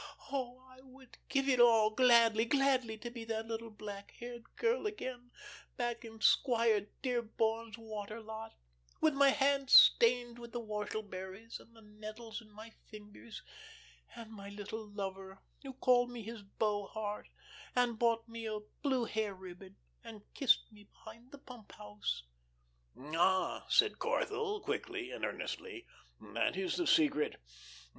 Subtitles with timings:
[0.31, 4.87] Oh, I would give it all gladly, gladly, to be that little black haired girl
[4.87, 5.29] again,
[5.77, 8.55] back in Squire Dearborn's water lot;
[8.99, 13.43] with my hands stained with the whortle berries and the nettles in my fingers
[14.15, 17.27] and my little lover, who called me his beau heart
[17.75, 22.23] and bought me a blue hair ribbon, and kissed me behind the pump house."
[22.99, 25.85] "Ah," said Corthell, quickly and earnestly,
[26.19, 27.39] "that is the secret.